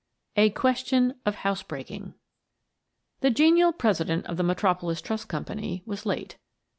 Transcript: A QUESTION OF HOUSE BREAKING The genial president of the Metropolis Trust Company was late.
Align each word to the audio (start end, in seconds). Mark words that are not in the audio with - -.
A 0.35 0.49
QUESTION 0.49 1.13
OF 1.27 1.35
HOUSE 1.35 1.61
BREAKING 1.61 2.15
The 3.19 3.29
genial 3.29 3.71
president 3.71 4.25
of 4.25 4.35
the 4.35 4.41
Metropolis 4.41 4.99
Trust 4.99 5.27
Company 5.27 5.83
was 5.85 6.07
late. 6.07 6.37